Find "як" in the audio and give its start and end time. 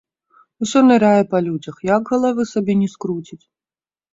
1.93-2.03